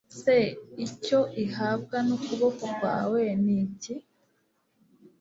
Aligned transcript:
se 0.19 0.37
icyo 0.85 1.19
ihabwa 1.43 1.97
n 2.07 2.09
ukuboko 2.17 2.63
kwawe 2.77 3.21
ni 3.43 3.53
iki 3.63 3.93